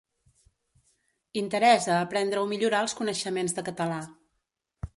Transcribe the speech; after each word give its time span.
Interès 1.41 1.85
a 1.95 1.99
aprendre 2.05 2.41
o 2.45 2.47
millorar 2.53 2.81
els 2.87 2.97
coneixements 3.01 3.57
de 3.59 3.65
català. 3.69 4.01